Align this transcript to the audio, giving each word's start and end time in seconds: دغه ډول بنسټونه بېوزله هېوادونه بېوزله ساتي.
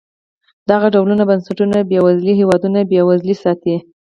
دغه 0.69 0.87
ډول 0.93 1.09
بنسټونه 1.29 1.77
بېوزله 1.89 2.31
هېوادونه 2.39 2.79
بېوزله 2.91 3.35
ساتي. 3.43 3.75